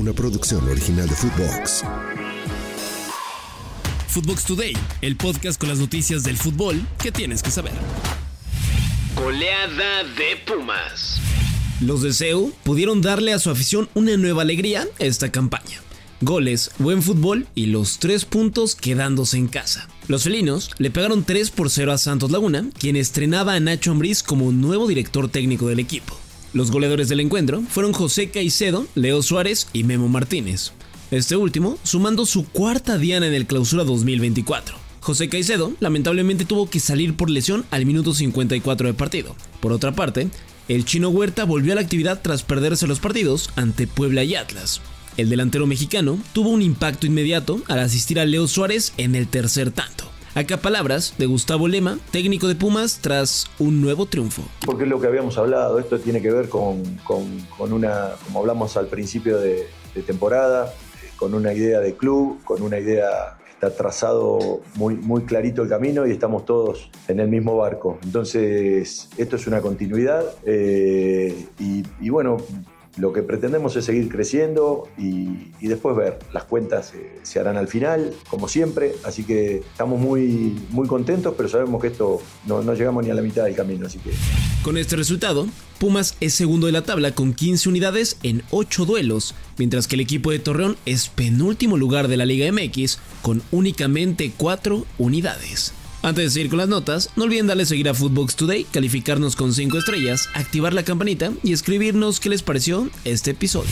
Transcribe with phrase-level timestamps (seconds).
[0.00, 1.84] una producción original de Footbox.
[4.08, 7.74] Footbox Today, el podcast con las noticias del fútbol que tienes que saber.
[9.14, 11.20] Goleada de Pumas.
[11.82, 15.82] Los de CEU pudieron darle a su afición una nueva alegría esta campaña.
[16.22, 19.86] Goles, buen fútbol y los tres puntos quedándose en casa.
[20.08, 24.22] Los felinos le pegaron 3 por 0 a Santos Laguna, quien estrenaba a Nacho Ambriz
[24.22, 26.18] como nuevo director técnico del equipo.
[26.52, 30.72] Los goleadores del encuentro fueron José Caicedo, Leo Suárez y Memo Martínez.
[31.12, 34.76] Este último sumando su cuarta diana en el clausura 2024.
[35.00, 39.36] José Caicedo lamentablemente tuvo que salir por lesión al minuto 54 de partido.
[39.60, 40.28] Por otra parte,
[40.66, 44.80] el chino Huerta volvió a la actividad tras perderse los partidos ante Puebla y Atlas.
[45.16, 49.70] El delantero mexicano tuvo un impacto inmediato al asistir a Leo Suárez en el tercer
[49.70, 50.09] tanto.
[50.32, 54.42] Acá palabras de Gustavo Lema, técnico de Pumas, tras un nuevo triunfo.
[54.64, 56.82] Porque es lo que habíamos hablado, esto tiene que ver con,
[57.58, 59.66] una, como hablamos al principio de,
[60.06, 60.72] temporada,
[61.16, 66.06] con una idea de club, con una idea está trazado muy, muy clarito el camino
[66.06, 67.98] y estamos todos en el mismo barco.
[68.04, 72.36] Entonces, esto es una continuidad eh, y, bueno,
[72.96, 76.18] lo que pretendemos es seguir creciendo y, después ver.
[76.32, 81.34] Las cuentas eh, se harán al final, como siempre, así que estamos muy, muy contentos,
[81.36, 84.10] pero sabemos que esto no, no llegamos ni a la mitad del camino, así que...
[84.62, 85.46] Con este resultado,
[85.78, 90.00] Pumas es segundo de la tabla con 15 unidades en 8 duelos, mientras que el
[90.00, 95.72] equipo de Torreón es penúltimo lugar de la Liga MX con únicamente 4 unidades.
[96.02, 99.52] Antes de seguir con las notas, no olviden darle seguir a Footbox Today, calificarnos con
[99.52, 103.70] 5 estrellas, activar la campanita y escribirnos qué les pareció este episodio.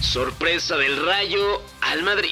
[0.00, 2.30] Sorpresa del Rayo al Madrid.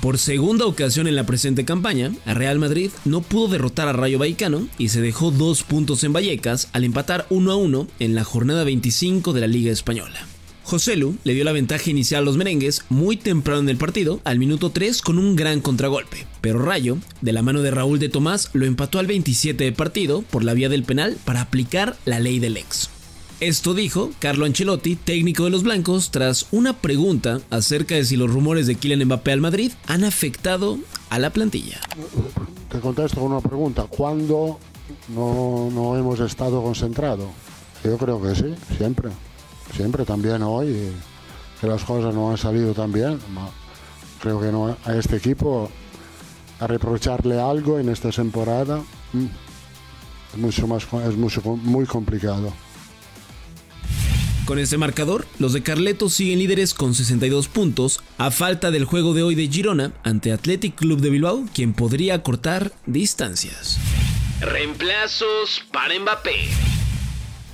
[0.00, 4.68] Por segunda ocasión en la presente campaña, Real Madrid no pudo derrotar a Rayo Vallecano
[4.78, 8.62] y se dejó dos puntos en Vallecas al empatar 1 a 1 en la jornada
[8.62, 10.24] 25 de la Liga Española.
[10.68, 14.20] José Lu le dio la ventaja inicial a los merengues muy temprano en el partido,
[14.24, 16.26] al minuto 3 con un gran contragolpe.
[16.42, 20.20] Pero Rayo, de la mano de Raúl de Tomás, lo empató al 27 de partido
[20.20, 22.90] por la vía del penal para aplicar la ley del ex.
[23.40, 28.30] Esto dijo Carlo Ancelotti, técnico de los blancos, tras una pregunta acerca de si los
[28.30, 31.80] rumores de Kylian Mbappé al Madrid han afectado a la plantilla.
[32.70, 33.84] Te contesto con una pregunta.
[33.84, 34.58] ¿Cuándo
[35.14, 37.30] no, no hemos estado concentrados?
[37.82, 39.08] Yo creo que sí, siempre
[39.74, 40.92] siempre también hoy,
[41.60, 43.18] que las cosas no han salido tan bien.
[44.20, 45.70] Creo que no, a este equipo
[46.60, 49.26] a reprocharle algo en esta temporada mm,
[50.32, 52.52] es mucho más es mucho, muy complicado.
[54.44, 59.12] Con este marcador, los de Carleto siguen líderes con 62 puntos, a falta del juego
[59.12, 63.78] de hoy de Girona ante Athletic Club de Bilbao, quien podría cortar distancias.
[64.40, 66.67] Reemplazos para Mbappé.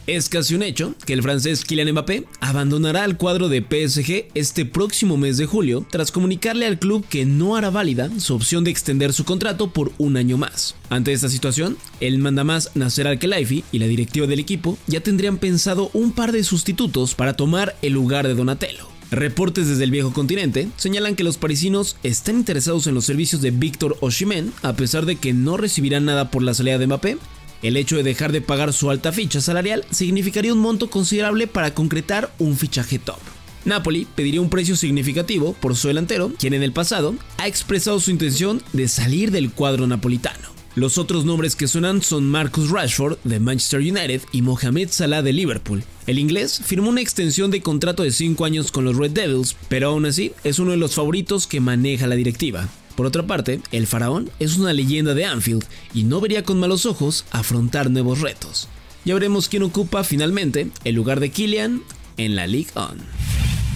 [0.06, 4.66] Es casi un hecho que el francés Kylian Mbappé abandonará el cuadro de PSG este
[4.66, 8.70] próximo mes de julio tras comunicarle al club que no hará válida su opción de
[8.70, 10.74] extender su contrato por un año más.
[10.90, 15.90] Ante esta situación, el mandamás Nasser Al-Khelaifi y la directiva del equipo ya tendrían pensado
[15.94, 18.86] un par de sustitutos para tomar el lugar de Donatello.
[19.10, 23.52] Reportes desde el viejo continente señalan que los parisinos están interesados en los servicios de
[23.52, 27.16] Víctor Osimhen a pesar de que no recibirán nada por la salida de Mbappé
[27.64, 31.72] el hecho de dejar de pagar su alta ficha salarial significaría un monto considerable para
[31.72, 33.18] concretar un fichaje top.
[33.64, 38.10] Napoli pediría un precio significativo por su delantero, quien en el pasado ha expresado su
[38.10, 40.54] intención de salir del cuadro napolitano.
[40.76, 45.32] Los otros nombres que suenan son Marcus Rashford de Manchester United y Mohamed Salah de
[45.32, 45.84] Liverpool.
[46.06, 49.88] El inglés firmó una extensión de contrato de 5 años con los Red Devils, pero
[49.88, 52.68] aún así es uno de los favoritos que maneja la directiva.
[52.96, 56.86] Por otra parte, el faraón es una leyenda de Anfield y no vería con malos
[56.86, 58.68] ojos afrontar nuevos retos.
[59.04, 61.82] Ya veremos quién ocupa finalmente el lugar de Kylian
[62.16, 62.98] en la League On.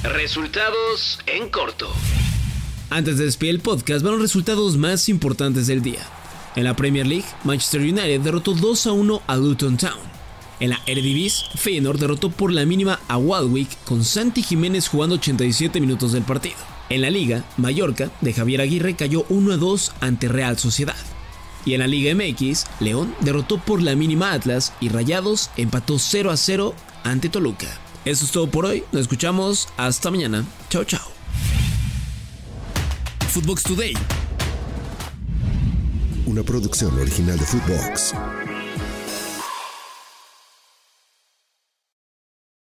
[0.04, 1.92] Resultados en corto.
[2.90, 6.00] Antes de despedir el podcast, van los resultados más importantes del día.
[6.56, 9.98] En la Premier League, Manchester United derrotó 2 a 1 a Luton Town.
[10.60, 15.80] En la Eredivisie, Feyenoord derrotó por la mínima a Waldwick con Santi Jiménez jugando 87
[15.80, 16.77] minutos del partido.
[16.90, 20.96] En la liga, Mallorca de Javier Aguirre cayó 1 a 2 ante Real Sociedad.
[21.64, 26.30] Y en la Liga MX, León derrotó por la mínima Atlas y Rayados empató 0
[26.30, 26.74] a 0
[27.04, 27.66] ante Toluca.
[28.06, 30.46] Eso es todo por hoy, nos escuchamos hasta mañana.
[30.70, 31.06] Chao, chao.
[33.28, 33.94] Footbox Today.
[36.24, 38.14] Una producción original de Footbox.